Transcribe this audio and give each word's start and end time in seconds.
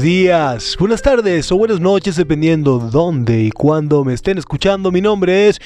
Días, 0.00 0.76
buenas 0.78 1.02
tardes 1.02 1.52
o 1.52 1.58
buenas 1.58 1.78
noches 1.78 2.16
dependiendo 2.16 2.78
dónde 2.78 3.42
y 3.42 3.50
cuándo 3.50 4.02
me 4.02 4.14
estén 4.14 4.38
escuchando. 4.38 4.90
Mi 4.90 5.02
nombre 5.02 5.48
es 5.48 5.60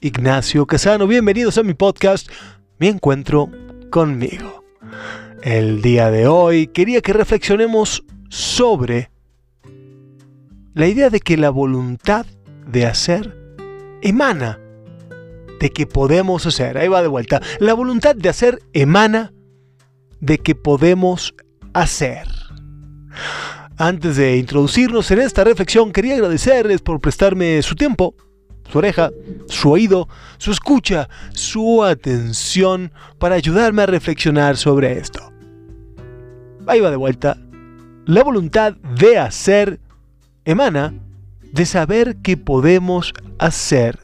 Ignacio 0.00 0.64
Casano. 0.64 1.08
Bienvenidos 1.08 1.58
a 1.58 1.64
mi 1.64 1.74
podcast 1.74 2.30
Mi 2.78 2.86
Encuentro 2.86 3.50
conmigo. 3.90 4.64
El 5.42 5.82
día 5.82 6.08
de 6.12 6.28
hoy 6.28 6.68
quería 6.68 7.00
que 7.00 7.12
reflexionemos 7.12 8.04
sobre 8.28 9.10
la 10.74 10.86
idea 10.86 11.10
de 11.10 11.18
que 11.18 11.36
la 11.36 11.50
voluntad 11.50 12.26
de 12.68 12.86
hacer 12.86 13.36
emana 14.02 14.60
de 15.58 15.70
que 15.70 15.86
podemos 15.86 16.46
hacer. 16.46 16.78
Ahí 16.78 16.86
va 16.86 17.02
de 17.02 17.08
vuelta. 17.08 17.42
La 17.58 17.74
voluntad 17.74 18.14
de 18.14 18.28
hacer 18.28 18.60
emana 18.72 19.32
de 20.20 20.38
que 20.38 20.54
podemos 20.54 21.34
hacer. 21.72 22.28
Antes 23.80 24.16
de 24.16 24.36
introducirnos 24.36 25.10
en 25.10 25.20
esta 25.20 25.42
reflexión, 25.42 25.90
quería 25.90 26.12
agradecerles 26.12 26.82
por 26.82 27.00
prestarme 27.00 27.62
su 27.62 27.74
tiempo, 27.74 28.14
su 28.70 28.76
oreja, 28.76 29.10
su 29.46 29.70
oído, 29.70 30.06
su 30.36 30.50
escucha, 30.50 31.08
su 31.32 31.82
atención 31.82 32.92
para 33.18 33.36
ayudarme 33.36 33.80
a 33.80 33.86
reflexionar 33.86 34.58
sobre 34.58 34.98
esto. 34.98 35.32
Ahí 36.66 36.80
va 36.80 36.90
de 36.90 36.96
vuelta. 36.96 37.38
La 38.04 38.22
voluntad 38.22 38.76
de 38.76 39.16
hacer 39.16 39.80
emana 40.44 40.92
de 41.40 41.64
saber 41.64 42.16
que 42.16 42.36
podemos 42.36 43.14
hacer. 43.38 43.98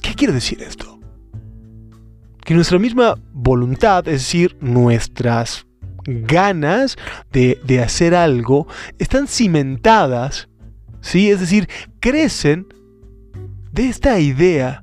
¿Qué 0.00 0.14
quiere 0.14 0.32
decir 0.32 0.62
esto? 0.62 0.98
Que 2.42 2.54
nuestra 2.54 2.78
misma 2.78 3.16
voluntad, 3.34 4.08
es 4.08 4.22
decir, 4.22 4.56
nuestras 4.62 5.66
ganas 6.04 6.96
de, 7.32 7.80
hacer 7.82 8.14
algo 8.14 8.66
están 8.98 9.26
cimentadas, 9.26 10.48
¿sí? 11.00 11.30
Es 11.30 11.40
decir, 11.40 11.68
crecen 12.00 12.66
de 13.72 13.88
esta 13.88 14.18
idea 14.20 14.82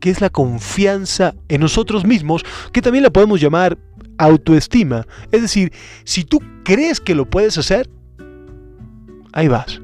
que 0.00 0.10
es 0.10 0.20
la 0.20 0.30
confianza 0.30 1.34
en 1.48 1.60
nosotros 1.60 2.04
mismos, 2.04 2.44
que 2.72 2.82
también 2.82 3.02
la 3.02 3.10
podemos 3.10 3.40
llamar 3.40 3.78
autoestima. 4.16 5.06
Es 5.32 5.42
decir, 5.42 5.72
si 6.04 6.24
tú 6.24 6.40
crees 6.64 7.00
que 7.00 7.14
lo 7.14 7.28
puedes 7.28 7.58
hacer, 7.58 7.88
ahí 9.32 9.48
vas. 9.48 9.80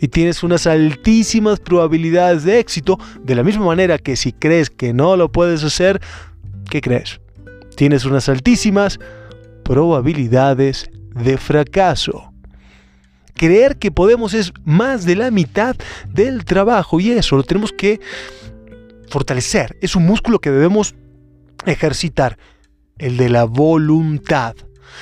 Y 0.00 0.08
tienes 0.08 0.42
unas 0.42 0.66
altísimas 0.66 1.60
probabilidades 1.60 2.44
de 2.44 2.58
éxito, 2.58 2.98
de 3.22 3.34
la 3.34 3.42
misma 3.42 3.64
manera 3.64 3.98
que 3.98 4.16
si 4.16 4.32
crees 4.32 4.68
que 4.68 4.92
no 4.92 5.16
lo 5.16 5.32
puedes 5.32 5.64
hacer, 5.64 6.00
¿qué 6.68 6.82
crees? 6.82 7.20
Tienes 7.76 8.04
unas 8.04 8.28
altísimas 8.28 8.98
probabilidades 9.64 10.90
de 11.14 11.36
fracaso. 11.36 12.32
Creer 13.34 13.78
que 13.78 13.90
podemos 13.90 14.34
es 14.34 14.52
más 14.64 15.04
de 15.04 15.16
la 15.16 15.30
mitad 15.30 15.74
del 16.08 16.44
trabajo 16.44 17.00
y 17.00 17.10
eso 17.10 17.36
lo 17.36 17.42
tenemos 17.42 17.72
que 17.72 18.00
fortalecer. 19.08 19.76
Es 19.80 19.96
un 19.96 20.06
músculo 20.06 20.38
que 20.38 20.50
debemos 20.50 20.94
ejercitar, 21.66 22.38
el 22.98 23.16
de 23.16 23.28
la 23.28 23.44
voluntad. 23.44 24.54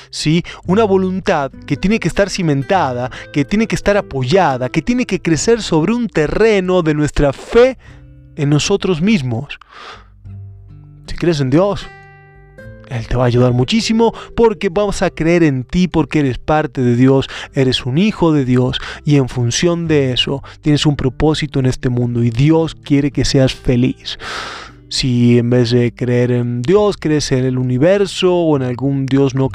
¿Sí? 0.09 0.43
Una 0.65 0.85
voluntad 0.85 1.51
que 1.67 1.77
tiene 1.77 1.99
que 1.99 2.07
estar 2.07 2.27
cimentada, 2.27 3.11
que 3.31 3.45
tiene 3.45 3.67
que 3.67 3.75
estar 3.75 3.95
apoyada, 3.95 4.69
que 4.69 4.81
tiene 4.81 5.05
que 5.05 5.21
crecer 5.21 5.61
sobre 5.61 5.93
un 5.93 6.07
terreno 6.07 6.81
de 6.81 6.95
nuestra 6.95 7.31
fe 7.31 7.77
en 8.35 8.49
nosotros 8.49 9.01
mismos. 9.01 9.59
Si 11.05 11.15
crees 11.15 11.39
en 11.41 11.51
Dios, 11.51 11.87
él 12.97 13.07
te 13.07 13.15
va 13.15 13.23
a 13.23 13.27
ayudar 13.27 13.53
muchísimo 13.53 14.13
porque 14.35 14.69
vamos 14.69 15.01
a 15.01 15.09
creer 15.09 15.43
en 15.43 15.63
ti 15.63 15.87
porque 15.87 16.19
eres 16.19 16.37
parte 16.37 16.81
de 16.81 16.95
Dios, 16.95 17.27
eres 17.53 17.85
un 17.85 17.97
hijo 17.97 18.31
de 18.33 18.45
Dios 18.45 18.79
y 19.05 19.15
en 19.17 19.29
función 19.29 19.87
de 19.87 20.11
eso 20.11 20.43
tienes 20.61 20.85
un 20.85 20.95
propósito 20.95 21.59
en 21.59 21.65
este 21.65 21.89
mundo 21.89 22.23
y 22.23 22.29
Dios 22.29 22.75
quiere 22.75 23.11
que 23.11 23.25
seas 23.25 23.53
feliz. 23.53 24.17
Si 24.89 25.39
en 25.39 25.49
vez 25.49 25.71
de 25.71 25.91
creer 25.91 26.31
en 26.31 26.61
Dios, 26.61 26.97
crees 26.99 27.31
en 27.31 27.45
el 27.45 27.57
universo 27.57 28.35
o 28.35 28.55
en 28.55 28.61
algún 28.61 29.07
Dios 29.07 29.33
no 29.33 29.49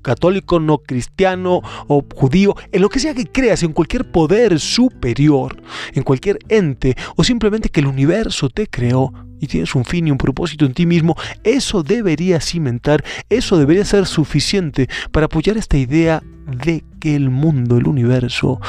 católico, 0.00 0.60
no 0.60 0.78
cristiano 0.78 1.60
o 1.88 2.04
judío, 2.14 2.54
en 2.72 2.80
lo 2.80 2.88
que 2.88 2.98
sea 2.98 3.14
que 3.14 3.26
creas, 3.26 3.62
en 3.62 3.72
cualquier 3.72 4.10
poder 4.10 4.58
superior, 4.58 5.62
en 5.92 6.02
cualquier 6.02 6.38
ente 6.48 6.96
o 7.16 7.22
simplemente 7.22 7.68
que 7.68 7.80
el 7.80 7.86
universo 7.86 8.48
te 8.48 8.66
creó, 8.66 9.12
y 9.42 9.48
tienes 9.48 9.74
un 9.74 9.84
fin 9.84 10.06
y 10.06 10.12
un 10.12 10.18
propósito 10.18 10.64
en 10.64 10.72
ti 10.72 10.86
mismo, 10.86 11.16
eso 11.42 11.82
debería 11.82 12.40
cimentar, 12.40 13.04
eso 13.28 13.58
debería 13.58 13.84
ser 13.84 14.06
suficiente 14.06 14.88
para 15.10 15.26
apoyar 15.26 15.56
esta 15.56 15.76
idea 15.76 16.22
de 16.46 16.84
que 17.00 17.16
el 17.16 17.28
mundo, 17.28 17.76
el 17.76 17.88
universo, 17.88 18.60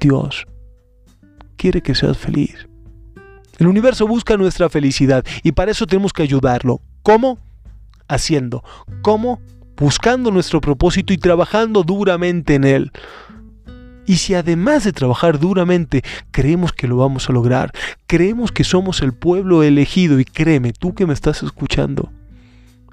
Dios, 0.00 0.44
quiere 1.56 1.80
que 1.80 1.94
seas 1.94 2.18
feliz. 2.18 2.66
El 3.58 3.68
universo 3.68 4.08
busca 4.08 4.36
nuestra 4.36 4.68
felicidad 4.68 5.24
y 5.44 5.52
para 5.52 5.70
eso 5.70 5.86
tenemos 5.86 6.12
que 6.12 6.24
ayudarlo. 6.24 6.80
¿Cómo? 7.04 7.38
Haciendo. 8.08 8.64
¿Cómo? 9.02 9.40
Buscando 9.76 10.32
nuestro 10.32 10.60
propósito 10.60 11.12
y 11.12 11.18
trabajando 11.18 11.84
duramente 11.84 12.56
en 12.56 12.64
él. 12.64 12.92
Y 14.06 14.16
si 14.16 14.34
además 14.34 14.84
de 14.84 14.92
trabajar 14.92 15.38
duramente 15.38 16.02
creemos 16.30 16.72
que 16.72 16.86
lo 16.86 16.96
vamos 16.96 17.28
a 17.28 17.32
lograr, 17.32 17.72
creemos 18.06 18.52
que 18.52 18.64
somos 18.64 19.02
el 19.02 19.12
pueblo 19.12 19.62
elegido 19.62 20.20
y 20.20 20.24
créeme, 20.24 20.72
tú 20.72 20.94
que 20.94 21.06
me 21.06 21.14
estás 21.14 21.42
escuchando, 21.42 22.12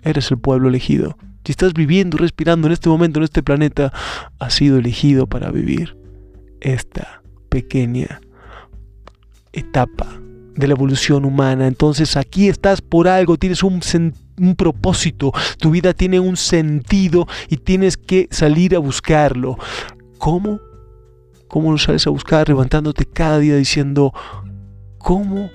eres 0.03 0.31
el 0.31 0.39
pueblo 0.39 0.69
elegido. 0.69 1.17
Si 1.45 1.51
estás 1.51 1.73
viviendo, 1.73 2.17
respirando 2.17 2.67
en 2.67 2.73
este 2.73 2.89
momento, 2.89 3.19
en 3.19 3.25
este 3.25 3.43
planeta, 3.43 3.91
has 4.39 4.53
sido 4.53 4.77
elegido 4.77 5.27
para 5.27 5.51
vivir 5.51 5.97
esta 6.61 7.21
pequeña 7.49 8.21
etapa 9.51 10.07
de 10.55 10.67
la 10.67 10.73
evolución 10.73 11.25
humana. 11.25 11.67
Entonces 11.67 12.17
aquí 12.17 12.47
estás 12.47 12.81
por 12.81 13.07
algo, 13.07 13.37
tienes 13.37 13.63
un, 13.63 13.81
propósito, 14.55 15.31
tu 15.59 15.71
vida 15.71 15.93
tiene 15.93 16.19
un 16.19 16.37
sentido 16.37 17.27
y 17.49 17.57
tienes 17.57 17.97
que 17.97 18.27
salir 18.31 18.75
a 18.75 18.79
buscarlo. 18.79 19.57
¿Cómo? 20.17 20.59
¿Cómo 21.53 21.71
lo 21.71 21.77
sales 21.77 22.07
a 22.07 22.09
buscar 22.09 22.49
levantándote 22.49 23.05
cada 23.05 23.37
día 23.37 23.55
diciendo, 23.55 24.11
¿cómo 24.97 25.51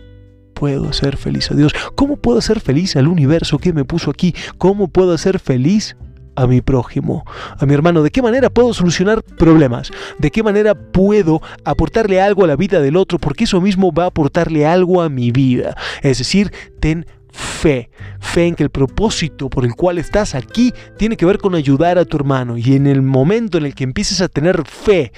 puedo 0.55 0.89
hacer 0.89 1.17
feliz 1.17 1.51
a 1.51 1.57
Dios? 1.57 1.73
¿Cómo 1.97 2.17
puedo 2.17 2.39
hacer 2.39 2.61
feliz 2.61 2.95
al 2.95 3.09
universo 3.09 3.59
que 3.59 3.73
me 3.73 3.85
puso 3.85 4.13
aquí? 4.13 4.33
¿Cómo 4.59 4.87
puedo 4.87 5.13
hacer 5.13 5.41
feliz 5.41 5.97
a 6.37 6.47
mi 6.47 6.61
prójimo, 6.61 7.25
a 7.59 7.67
mi 7.67 7.75
hermano? 7.75 8.05
¿De 8.05 8.13
qué 8.13 8.23
manera 8.23 8.49
puedo 8.49 8.73
solucionar 8.75 9.25
problemas? 9.25 9.91
¿De 10.21 10.31
qué 10.31 10.45
manera 10.45 10.77
puedo 10.77 11.43
aportarle 11.65 12.21
algo 12.21 12.45
a 12.45 12.47
la 12.47 12.55
vida 12.55 12.81
del 12.81 12.97
otro? 12.97 13.19
Porque 13.19 13.43
eso 13.43 13.61
mismo 13.61 13.91
va 13.91 14.05
a 14.05 14.07
aportarle 14.07 14.65
algo 14.65 15.03
a 15.03 15.09
mi 15.09 15.33
vida. 15.33 15.77
Es 16.03 16.19
decir, 16.19 16.53
ten 16.79 17.07
fe. 17.33 17.91
Fe 18.21 18.47
en 18.47 18.55
que 18.55 18.63
el 18.63 18.71
propósito 18.71 19.51
por 19.51 19.65
el 19.65 19.75
cual 19.75 19.99
estás 19.99 20.37
aquí 20.37 20.73
tiene 20.97 21.17
que 21.17 21.27
ver 21.27 21.39
con 21.39 21.57
ayudar 21.57 21.99
a 21.99 22.05
tu 22.05 22.17
hermano. 22.17 22.57
Y 22.57 22.77
en 22.77 22.87
el 22.87 23.03
momento 23.03 23.59
en 23.59 23.67
el 23.67 23.75
que 23.75 23.83
empieces 23.83 24.21
a 24.21 24.29
tener 24.29 24.63
fe 24.65 25.11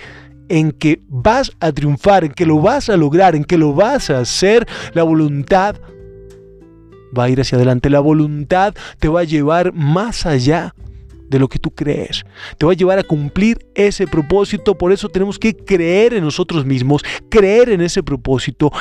en 0.51 0.73
que 0.73 1.01
vas 1.09 1.53
a 1.61 1.73
triunfar, 1.73 2.25
en 2.25 2.33
que 2.33 2.45
lo 2.45 2.61
vas 2.61 2.91
a 2.91 2.97
lograr, 2.97 3.35
en 3.35 3.45
que 3.45 3.57
lo 3.57 3.73
vas 3.73 4.11
a 4.11 4.19
hacer, 4.19 4.67
la 4.93 5.05
voluntad 5.05 5.77
va 7.17 7.25
a 7.25 7.31
ir 7.31 7.41
hacia 7.41 7.57
adelante. 7.57 7.89
La 7.89 8.01
voluntad 8.01 8.75
te 8.99 9.09
va 9.09 9.21
a 9.21 9.25
llevar 9.25 9.73
más 9.73 10.27
allá 10.27 10.75
de 11.29 11.39
lo 11.39 11.49
que 11.49 11.61
tú 11.61 11.71
crees. 11.71 12.25
Te 12.59 12.67
va 12.67 12.73
a 12.73 12.75
llevar 12.75 12.99
a 12.99 13.05
cumplir 13.05 13.65
ese 13.75 14.07
propósito. 14.09 14.77
Por 14.77 14.93
eso 14.93 15.09
tenemos 15.09 15.39
que 15.39 15.55
creer 15.55 16.15
en 16.15 16.25
nosotros 16.25 16.67
mismos, 16.67 17.03
creer 17.29 17.71
en 17.71 17.81
ese 17.81 18.03
propósito, 18.03 18.73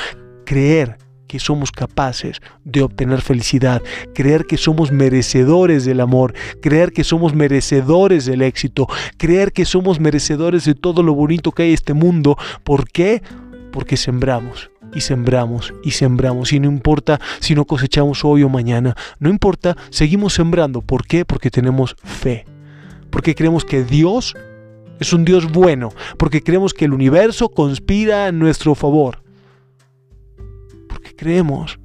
creer 0.44 0.98
que 1.30 1.38
somos 1.38 1.70
capaces 1.70 2.42
de 2.64 2.82
obtener 2.82 3.20
felicidad, 3.20 3.80
creer 4.16 4.46
que 4.46 4.56
somos 4.56 4.90
merecedores 4.90 5.84
del 5.84 6.00
amor, 6.00 6.34
creer 6.60 6.90
que 6.90 7.04
somos 7.04 7.36
merecedores 7.36 8.26
del 8.26 8.42
éxito, 8.42 8.88
creer 9.16 9.52
que 9.52 9.64
somos 9.64 10.00
merecedores 10.00 10.64
de 10.64 10.74
todo 10.74 11.04
lo 11.04 11.14
bonito 11.14 11.52
que 11.52 11.62
hay 11.62 11.68
en 11.68 11.74
este 11.74 11.94
mundo. 11.94 12.36
¿Por 12.64 12.90
qué? 12.90 13.22
Porque 13.70 13.96
sembramos 13.96 14.72
y 14.92 15.02
sembramos 15.02 15.72
y 15.84 15.92
sembramos 15.92 16.52
y 16.52 16.58
no 16.58 16.66
importa 16.66 17.20
si 17.38 17.54
no 17.54 17.64
cosechamos 17.64 18.24
hoy 18.24 18.42
o 18.42 18.48
mañana, 18.48 18.96
no 19.20 19.30
importa, 19.30 19.76
seguimos 19.90 20.34
sembrando. 20.34 20.82
¿Por 20.82 21.06
qué? 21.06 21.24
Porque 21.24 21.48
tenemos 21.48 21.94
fe, 22.02 22.44
porque 23.10 23.36
creemos 23.36 23.64
que 23.64 23.84
Dios 23.84 24.34
es 24.98 25.12
un 25.12 25.24
Dios 25.24 25.52
bueno, 25.52 25.90
porque 26.18 26.42
creemos 26.42 26.74
que 26.74 26.86
el 26.86 26.92
universo 26.92 27.50
conspira 27.50 28.26
a 28.26 28.32
nuestro 28.32 28.74
favor 28.74 29.29
creemos 31.20 31.78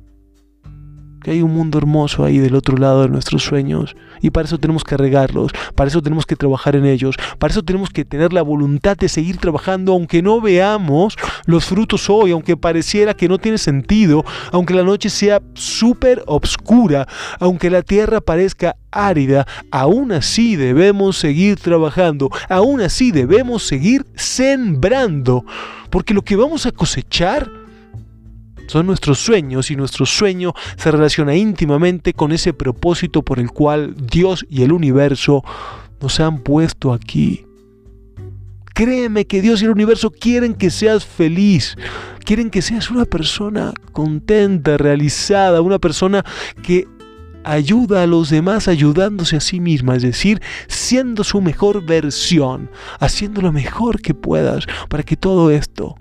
que 1.22 1.32
hay 1.32 1.42
un 1.42 1.54
mundo 1.54 1.78
hermoso 1.78 2.24
ahí 2.24 2.38
del 2.38 2.56
otro 2.56 2.78
lado 2.78 3.02
de 3.02 3.10
nuestros 3.10 3.44
sueños. 3.44 3.98
Y 4.22 4.30
para 4.30 4.46
eso 4.46 4.60
tenemos 4.60 4.86
que 4.86 4.96
regarlos, 4.96 5.52
para 5.76 5.90
eso 5.90 6.02
tenemos 6.02 6.26
que 6.26 6.38
trabajar 6.38 6.78
en 6.78 6.86
ellos, 6.86 7.18
para 7.38 7.52
eso 7.52 7.64
tenemos 7.64 7.90
que 7.90 8.06
tener 8.06 8.32
la 8.32 8.44
voluntad 8.44 8.96
de 8.96 9.10
seguir 9.10 9.38
trabajando 9.38 9.92
aunque 9.92 10.22
no 10.22 10.40
veamos 10.40 11.18
los 11.48 11.66
frutos 11.66 12.10
hoy, 12.10 12.32
aunque 12.32 12.56
pareciera 12.56 13.14
que 13.14 13.28
no 13.28 13.38
tiene 13.40 13.58
sentido, 13.58 14.24
aunque 14.54 14.74
la 14.74 14.84
noche 14.84 15.10
sea 15.10 15.42
súper 15.54 16.24
obscura, 16.28 17.08
aunque 17.40 17.70
la 17.70 17.82
tierra 17.82 18.22
parezca 18.22 18.78
árida, 18.90 19.46
aún 19.70 20.14
así 20.14 20.56
debemos 20.56 21.18
seguir 21.18 21.60
trabajando, 21.60 22.30
aún 22.48 22.80
así 22.80 23.12
debemos 23.12 23.64
seguir 23.64 24.06
sembrando, 24.16 25.44
porque 25.90 26.14
lo 26.14 26.22
que 26.22 26.38
vamos 26.38 26.66
a 26.66 26.72
cosechar 26.72 27.65
son 28.68 28.88
nuestros 28.88 29.20
sueños 29.20 29.72
y 29.72 29.76
nuestro 29.76 30.06
sueño 30.06 30.54
se 30.78 30.92
relaciona 30.92 31.36
íntimamente 31.36 32.14
con 32.14 32.32
ese 32.32 32.54
propósito 32.54 33.22
por 33.22 33.40
el 33.40 33.52
cual 33.52 33.96
Dios 33.96 34.46
y 34.50 34.64
el 34.64 34.72
universo 34.72 35.44
nos 36.02 36.20
han 36.20 36.40
puesto 36.40 36.94
aquí. 36.94 37.46
Créeme 38.74 39.26
que 39.26 39.42
Dios 39.42 39.62
y 39.62 39.66
el 39.66 39.72
universo 39.72 40.12
quieren 40.12 40.54
que 40.54 40.70
seas 40.70 41.06
feliz, 41.06 41.78
quieren 42.26 42.50
que 42.50 42.62
seas 42.62 42.92
una 42.92 43.06
persona 43.06 43.74
contenta, 43.94 44.78
realizada, 44.78 45.62
una 45.62 45.80
persona 45.80 46.26
que 46.62 46.86
ayuda 47.46 48.04
a 48.04 48.08
los 48.08 48.30
demás 48.30 48.68
ayudándose 48.68 49.38
a 49.38 49.40
sí 49.40 49.62
misma, 49.62 49.96
es 49.96 50.02
decir, 50.02 50.42
siendo 50.68 51.24
su 51.24 51.40
mejor 51.42 51.86
versión, 51.86 52.70
haciendo 53.00 53.42
lo 53.42 53.54
mejor 53.54 54.02
que 54.02 54.14
puedas 54.14 54.66
para 54.90 55.04
que 55.04 55.16
todo 55.16 55.52
esto 55.52 55.96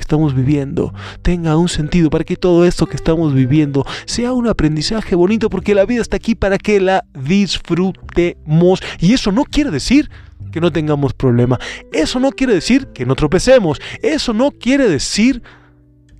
estamos 0.00 0.34
viviendo 0.34 0.92
tenga 1.22 1.56
un 1.56 1.68
sentido, 1.68 2.10
para 2.10 2.24
que 2.24 2.36
todo 2.36 2.64
esto 2.64 2.86
que 2.86 2.96
estamos 2.96 3.34
viviendo 3.34 3.84
sea 4.06 4.32
un 4.32 4.48
aprendizaje 4.48 5.14
bonito, 5.14 5.50
porque 5.50 5.74
la 5.74 5.84
vida 5.84 6.02
está 6.02 6.16
aquí 6.16 6.34
para 6.34 6.58
que 6.58 6.80
la 6.80 7.04
disfrutemos. 7.14 8.80
Y 8.98 9.12
eso 9.12 9.32
no 9.32 9.44
quiere 9.44 9.70
decir 9.70 10.10
que 10.50 10.60
no 10.60 10.72
tengamos 10.72 11.12
problema. 11.12 11.58
Eso 11.92 12.18
no 12.20 12.32
quiere 12.32 12.54
decir 12.54 12.88
que 12.88 13.06
no 13.06 13.14
tropecemos. 13.14 13.80
Eso 14.02 14.32
no 14.32 14.50
quiere 14.50 14.88
decir 14.88 15.42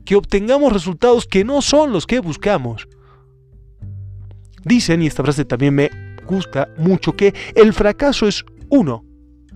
que 0.04 0.16
obtengamos 0.16 0.72
resultados 0.72 1.26
que 1.26 1.44
no 1.44 1.62
son 1.62 1.92
los 1.92 2.06
que 2.06 2.20
buscamos. 2.20 2.88
Dicen, 4.64 5.02
y 5.02 5.06
esta 5.06 5.22
frase 5.22 5.44
también 5.44 5.74
me 5.74 5.90
gusta 6.26 6.68
mucho, 6.76 7.16
que 7.16 7.34
el 7.54 7.72
fracaso 7.72 8.26
es 8.28 8.44
uno 8.68 9.04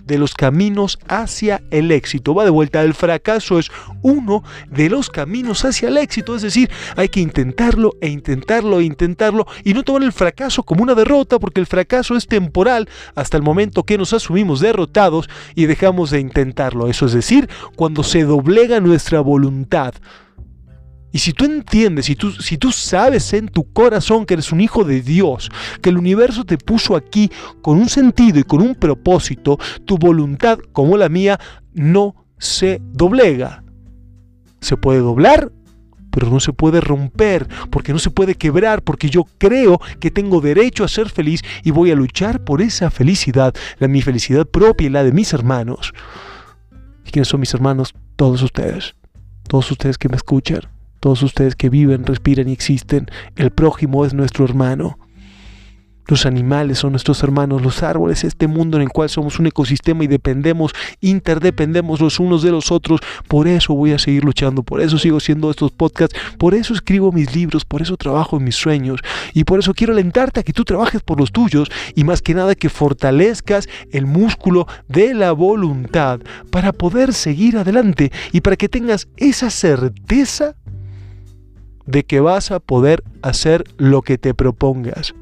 de 0.05 0.17
los 0.17 0.33
caminos 0.33 0.99
hacia 1.07 1.63
el 1.71 1.91
éxito. 1.91 2.33
Va 2.33 2.43
de 2.43 2.49
vuelta, 2.49 2.83
el 2.83 2.93
fracaso 2.93 3.59
es 3.59 3.71
uno 4.01 4.43
de 4.69 4.89
los 4.89 5.09
caminos 5.09 5.65
hacia 5.65 5.89
el 5.89 5.97
éxito. 5.97 6.35
Es 6.35 6.41
decir, 6.41 6.69
hay 6.95 7.09
que 7.09 7.19
intentarlo 7.19 7.93
e 8.01 8.09
intentarlo 8.09 8.79
e 8.79 8.83
intentarlo 8.83 9.45
y 9.63 9.73
no 9.73 9.83
tomar 9.83 10.03
el 10.03 10.13
fracaso 10.13 10.63
como 10.63 10.83
una 10.83 10.95
derrota 10.95 11.39
porque 11.39 11.59
el 11.59 11.67
fracaso 11.67 12.15
es 12.15 12.27
temporal 12.27 12.87
hasta 13.15 13.37
el 13.37 13.43
momento 13.43 13.83
que 13.83 13.97
nos 13.97 14.13
asumimos 14.13 14.59
derrotados 14.59 15.29
y 15.55 15.65
dejamos 15.65 16.11
de 16.11 16.19
intentarlo. 16.19 16.87
Eso 16.87 17.05
es 17.05 17.13
decir, 17.13 17.49
cuando 17.75 18.03
se 18.03 18.23
doblega 18.23 18.79
nuestra 18.79 19.21
voluntad 19.21 19.93
y 21.15 21.19
si 21.19 21.31
tú 21.31 21.45
entiendes, 21.45 22.07
si 22.07 22.17
tú, 22.17 22.29
si 22.33 22.57
tú 22.57 22.73
sabes 22.73 23.31
en 23.31 23.47
tu 23.47 23.71
corazón 23.71 24.25
que 24.25 24.33
eres 24.33 24.51
un 24.51 24.59
hijo 24.59 24.83
de 24.83 25.01
Dios, 25.01 25.49
que 25.81 25.89
el 25.89 25.97
universo 25.97 26.43
te 26.43 26.57
puso 26.57 26.93
aquí 26.93 27.31
con 27.61 27.77
un 27.77 27.87
sentido 27.87 28.37
y 28.37 28.43
con 28.43 28.61
un 28.61 28.75
propósito, 28.75 29.57
tu 29.85 29.97
voluntad, 29.97 30.59
como 30.73 30.97
la 30.97 31.07
mía, 31.07 31.39
no 31.73 32.25
se 32.37 32.81
doblega. 32.91 33.63
Se 34.59 34.75
puede 34.75 34.99
doblar, 34.99 35.53
pero 36.11 36.29
no 36.29 36.41
se 36.41 36.51
puede 36.51 36.81
romper, 36.81 37.47
porque 37.69 37.93
no 37.93 37.99
se 37.99 38.11
puede 38.11 38.35
quebrar, 38.35 38.81
porque 38.81 39.09
yo 39.09 39.23
creo 39.37 39.79
que 40.01 40.11
tengo 40.11 40.41
derecho 40.41 40.83
a 40.83 40.89
ser 40.89 41.09
feliz 41.09 41.43
y 41.63 41.71
voy 41.71 41.91
a 41.91 41.95
luchar 41.95 42.43
por 42.43 42.61
esa 42.61 42.91
felicidad, 42.91 43.55
la 43.79 43.87
mi 43.87 44.01
felicidad 44.01 44.45
propia 44.45 44.87
y 44.87 44.89
la 44.89 45.05
de 45.05 45.13
mis 45.13 45.31
hermanos. 45.31 45.93
¿Y 47.05 47.11
quiénes 47.11 47.29
son 47.29 47.39
mis 47.39 47.53
hermanos? 47.53 47.95
Todos 48.17 48.41
ustedes. 48.41 48.95
Todos 49.47 49.71
ustedes 49.71 49.97
que 49.97 50.09
me 50.09 50.17
escuchan 50.17 50.74
todos 51.05 51.21
ustedes 51.21 51.55
que 51.55 51.69
viven, 51.69 52.03
respiran 52.03 52.49
y 52.49 52.51
existen, 52.51 53.05
el 53.35 53.51
prójimo 53.51 54.05
es 54.05 54.15
nuestro 54.15 54.43
hermano. 54.43 54.97
Los 56.07 56.25
animales 56.25 56.79
son 56.79 56.93
nuestros 56.93 57.21
hermanos, 57.21 57.61
los 57.61 57.83
árboles, 57.83 58.23
este 58.23 58.47
mundo 58.47 58.77
en 58.77 58.81
el 58.81 58.89
cual 58.89 59.07
somos 59.07 59.37
un 59.37 59.45
ecosistema 59.45 60.03
y 60.03 60.07
dependemos, 60.07 60.73
interdependemos 61.01 62.01
los 62.01 62.19
unos 62.19 62.41
de 62.41 62.49
los 62.49 62.71
otros. 62.71 63.01
Por 63.27 63.47
eso 63.47 63.75
voy 63.75 63.91
a 63.91 63.99
seguir 63.99 64.23
luchando, 64.23 64.63
por 64.63 64.81
eso 64.81 64.97
sigo 64.97 65.17
haciendo 65.17 65.51
estos 65.51 65.69
podcasts, 65.69 66.17
por 66.39 66.55
eso 66.55 66.73
escribo 66.73 67.11
mis 67.11 67.35
libros, 67.35 67.65
por 67.65 67.83
eso 67.83 67.97
trabajo 67.97 68.37
en 68.37 68.43
mis 68.45 68.55
sueños 68.55 69.01
y 69.35 69.43
por 69.43 69.59
eso 69.59 69.75
quiero 69.75 69.93
alentarte 69.93 70.39
a 70.39 70.43
que 70.43 70.53
tú 70.53 70.63
trabajes 70.63 71.03
por 71.03 71.19
los 71.19 71.31
tuyos 71.31 71.69
y 71.93 72.03
más 72.03 72.23
que 72.23 72.33
nada 72.33 72.55
que 72.55 72.69
fortalezcas 72.69 73.69
el 73.91 74.07
músculo 74.07 74.67
de 74.87 75.13
la 75.13 75.33
voluntad 75.33 76.19
para 76.49 76.73
poder 76.73 77.13
seguir 77.13 77.57
adelante 77.57 78.11
y 78.31 78.41
para 78.41 78.55
que 78.55 78.69
tengas 78.69 79.07
esa 79.17 79.51
certeza 79.51 80.55
de 81.85 82.03
que 82.03 82.19
vas 82.19 82.51
a 82.51 82.59
poder 82.59 83.03
hacer 83.21 83.63
lo 83.77 84.01
que 84.01 84.17
te 84.17 84.33
propongas. 84.33 85.13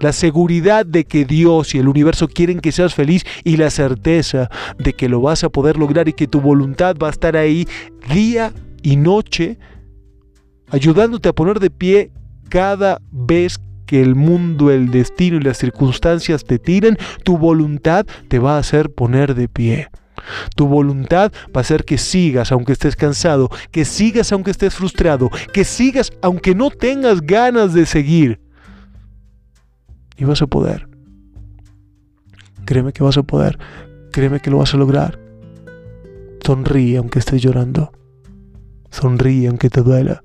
La 0.00 0.12
seguridad 0.12 0.84
de 0.84 1.04
que 1.04 1.24
Dios 1.24 1.74
y 1.74 1.78
el 1.78 1.88
universo 1.88 2.28
quieren 2.28 2.60
que 2.60 2.72
seas 2.72 2.94
feliz 2.94 3.24
y 3.44 3.56
la 3.56 3.70
certeza 3.70 4.50
de 4.78 4.92
que 4.92 5.08
lo 5.08 5.22
vas 5.22 5.42
a 5.42 5.48
poder 5.48 5.78
lograr 5.78 6.08
y 6.08 6.12
que 6.12 6.26
tu 6.26 6.40
voluntad 6.40 6.96
va 7.02 7.08
a 7.08 7.12
estar 7.12 7.36
ahí 7.36 7.66
día 8.12 8.52
y 8.82 8.96
noche, 8.96 9.58
ayudándote 10.68 11.30
a 11.30 11.32
poner 11.32 11.60
de 11.60 11.70
pie 11.70 12.12
cada 12.50 13.00
vez 13.10 13.58
que 13.86 14.02
el 14.02 14.14
mundo, 14.14 14.70
el 14.70 14.90
destino 14.90 15.38
y 15.38 15.40
las 15.40 15.58
circunstancias 15.58 16.44
te 16.44 16.58
tiren, 16.58 16.98
tu 17.24 17.38
voluntad 17.38 18.04
te 18.28 18.38
va 18.38 18.56
a 18.56 18.58
hacer 18.58 18.90
poner 18.90 19.34
de 19.34 19.48
pie. 19.48 19.88
Tu 20.54 20.66
voluntad 20.66 21.32
va 21.54 21.60
a 21.60 21.64
ser 21.64 21.84
que 21.84 21.98
sigas 21.98 22.52
aunque 22.52 22.72
estés 22.72 22.96
cansado, 22.96 23.48
que 23.70 23.84
sigas 23.84 24.32
aunque 24.32 24.50
estés 24.50 24.74
frustrado, 24.74 25.30
que 25.52 25.64
sigas 25.64 26.12
aunque 26.22 26.54
no 26.54 26.70
tengas 26.70 27.20
ganas 27.20 27.74
de 27.74 27.86
seguir. 27.86 28.40
Y 30.16 30.24
vas 30.24 30.42
a 30.42 30.46
poder. 30.46 30.88
Créeme 32.64 32.92
que 32.92 33.02
vas 33.02 33.16
a 33.16 33.22
poder. 33.22 33.58
Créeme 34.12 34.40
que 34.40 34.50
lo 34.50 34.58
vas 34.58 34.74
a 34.74 34.76
lograr. 34.76 35.18
Sonríe 36.44 36.96
aunque 36.96 37.18
estés 37.18 37.42
llorando. 37.42 37.92
Sonríe 38.90 39.48
aunque 39.48 39.68
te 39.68 39.82
duela. 39.82 40.22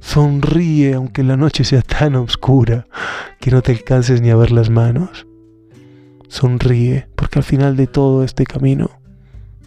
Sonríe 0.00 0.94
aunque 0.94 1.22
la 1.22 1.36
noche 1.36 1.64
sea 1.64 1.82
tan 1.82 2.14
oscura 2.14 2.86
que 3.40 3.50
no 3.50 3.62
te 3.62 3.72
alcances 3.72 4.20
ni 4.20 4.30
a 4.30 4.36
ver 4.36 4.52
las 4.52 4.70
manos. 4.70 5.26
Sonríe, 6.28 7.06
porque 7.14 7.38
al 7.38 7.44
final 7.44 7.76
de 7.76 7.86
todo 7.86 8.24
este 8.24 8.44
camino 8.44 8.90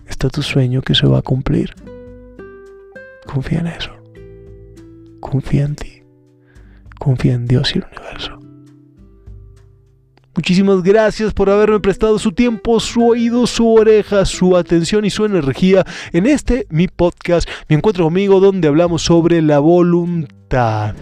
está 0.07 0.29
tu 0.29 0.41
sueño 0.41 0.81
que 0.81 0.95
se 0.95 1.07
va 1.07 1.19
a 1.19 1.21
cumplir. 1.21 1.73
Confía 3.25 3.59
en 3.59 3.67
eso. 3.67 3.91
Confía 5.19 5.65
en 5.65 5.75
ti. 5.75 6.03
Confía 6.99 7.33
en 7.33 7.45
Dios 7.45 7.75
y 7.75 7.79
el 7.79 7.85
universo. 7.85 8.39
Muchísimas 10.37 10.83
gracias 10.83 11.33
por 11.33 11.49
haberme 11.49 11.79
prestado 11.79 12.19
su 12.19 12.31
tiempo, 12.31 12.79
su 12.79 13.07
oído, 13.07 13.47
su 13.47 13.73
oreja, 13.73 14.23
su 14.23 14.55
atención 14.55 15.03
y 15.03 15.09
su 15.09 15.25
energía 15.25 15.83
en 16.13 16.27
este 16.27 16.67
mi 16.69 16.87
podcast, 16.87 17.49
mi 17.67 17.75
encuentro 17.75 18.03
conmigo, 18.03 18.39
donde 18.39 18.67
hablamos 18.67 19.01
sobre 19.01 19.41
la 19.41 19.57
voluntad. 19.57 20.93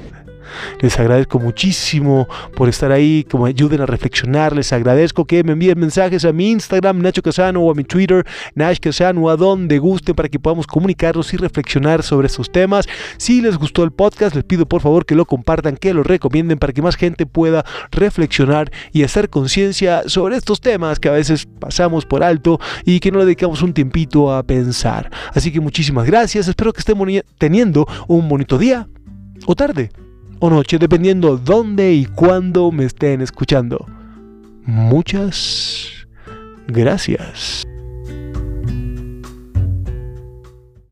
Les 0.82 1.00
agradezco 1.00 1.40
muchísimo 1.40 2.28
por 2.56 2.70
estar 2.70 2.92
ahí, 2.92 3.24
que 3.24 3.38
me 3.38 3.50
ayuden 3.50 3.82
a 3.82 3.86
reflexionar. 3.86 4.56
Les 4.56 4.72
agradezco 4.74 5.26
que 5.26 5.44
me 5.44 5.54
envíen 5.54 5.80
mensajes 5.80 6.26
a 6.26 6.32
mi 6.32 6.52
Instagram, 6.52 7.02
Nacho 7.02 7.22
Casano, 7.22 7.62
o 7.62 7.72
a 7.72 7.76
mi 7.76 7.84
Twitter, 7.84 8.26
Nash 8.56 8.80
Casano, 8.80 9.30
a 9.30 9.36
donde 9.36 9.80
guste 9.80 10.14
para 10.14 10.30
que 10.30 10.40
podamos 10.40 10.68
comunicarnos 10.68 11.34
y 11.34 11.38
reflexionar 11.38 12.04
sobre 12.04 12.28
estos 12.28 12.52
temas. 12.52 12.86
Si 13.18 13.42
les 13.42 13.58
gustó 13.58 13.84
el 13.84 13.92
podcast, 13.92 14.36
les 14.36 14.44
pido 14.44 14.66
por 14.66 14.82
favor 14.82 15.06
que 15.06 15.16
lo 15.16 15.26
compartan, 15.26 15.78
que 15.78 15.94
lo 15.94 16.04
recomienden 16.04 16.58
para 16.58 16.74
que 16.74 16.82
más 16.82 16.96
gente 16.96 17.26
pueda 17.26 17.66
reflexionar 17.92 18.72
y 18.92 19.04
hacer 19.04 19.30
conciencia 19.30 20.04
sobre 20.08 20.38
estos 20.38 20.62
temas 20.62 21.00
que 21.00 21.10
a 21.10 21.14
veces 21.14 21.48
pasamos 21.60 22.06
por 22.06 22.24
alto 22.24 22.60
y 22.86 23.00
que 23.00 23.12
no 23.12 23.20
le 23.20 23.26
dedicamos 23.26 23.62
un 23.62 23.74
tiempito 23.74 24.34
a 24.34 24.44
pensar. 24.44 25.12
Así 25.34 25.52
que 25.52 25.60
muchísimas 25.60 26.06
gracias, 26.06 26.48
espero 26.48 26.74
que 26.74 26.80
estén 26.80 26.96
teniendo 27.38 27.88
un 28.08 28.28
bonito 28.28 28.58
día 28.58 28.88
o 29.46 29.56
tarde 29.56 29.90
o 30.40 30.50
noche, 30.50 30.78
dependiendo 30.78 31.38
dónde 31.38 31.94
y 31.94 32.06
cuándo 32.06 32.72
me 32.72 32.86
estén 32.86 33.22
escuchando. 33.22 33.86
Muchas 34.66 36.08
gracias. 36.68 37.66